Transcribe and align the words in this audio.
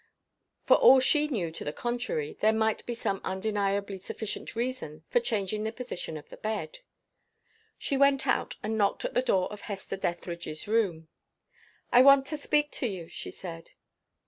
For 0.63 0.77
all 0.77 0.99
she 0.99 1.27
knew 1.27 1.51
to 1.51 1.63
the 1.63 1.71
contrary, 1.71 2.35
there 2.41 2.51
might 2.51 2.83
be 2.87 2.95
some 2.95 3.21
undeniably 3.23 3.99
sufficient 3.99 4.55
reason 4.55 5.03
for 5.11 5.19
changing 5.19 5.63
the 5.63 5.71
position 5.71 6.17
of 6.17 6.27
the 6.29 6.37
bed. 6.37 6.79
She 7.77 7.97
went 7.97 8.25
out, 8.25 8.55
and 8.63 8.79
knocked 8.79 9.05
at 9.05 9.13
the 9.13 9.21
door 9.21 9.51
of 9.53 9.61
Hester 9.61 9.97
Dethridge's 9.97 10.67
room. 10.67 11.07
"I 11.91 12.01
want 12.01 12.25
to 12.25 12.37
speak 12.37 12.71
to 12.71 12.87
you," 12.87 13.07
she 13.07 13.29
said. 13.29 13.73